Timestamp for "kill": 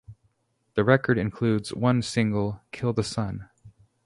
2.71-2.91